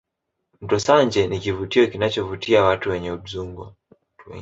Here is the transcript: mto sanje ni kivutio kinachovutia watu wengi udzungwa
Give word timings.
mto 0.61 0.79
sanje 0.79 1.27
ni 1.27 1.39
kivutio 1.39 1.87
kinachovutia 1.87 2.63
watu 2.63 2.89
wengi 2.89 3.11
udzungwa 3.11 3.73